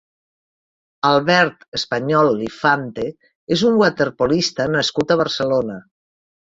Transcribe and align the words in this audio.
Albert 1.09 1.67
Español 1.81 2.31
Lifante 2.41 3.07
és 3.59 3.67
un 3.71 3.81
waterpolista 3.85 4.71
nascut 4.77 5.11
a 5.19 5.23
Barcelona. 5.25 5.83